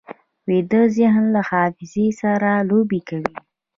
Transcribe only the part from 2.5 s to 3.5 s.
لوبې کوي